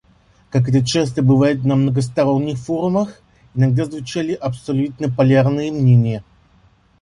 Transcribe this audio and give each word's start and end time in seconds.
Как 0.49 0.67
это 0.67 0.83
часто 0.83 1.21
бывает 1.21 1.63
на 1.63 1.75
многосторонних 1.75 2.57
форумах, 2.57 3.21
иногда 3.53 3.85
звучали 3.85 4.33
абсолютно 4.33 5.11
полярные 5.11 5.71
мнения. 5.71 6.23